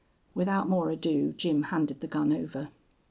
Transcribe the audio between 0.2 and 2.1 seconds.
Without more ado Jim handed the